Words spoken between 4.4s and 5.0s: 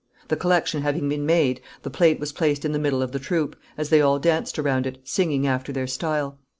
around it,